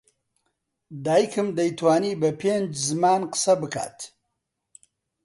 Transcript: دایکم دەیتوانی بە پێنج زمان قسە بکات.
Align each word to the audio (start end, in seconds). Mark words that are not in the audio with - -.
دایکم 1.05 1.47
دەیتوانی 1.57 2.19
بە 2.21 2.29
پێنج 2.41 2.69
زمان 2.89 3.21
قسە 3.31 3.53
بکات. 3.61 3.97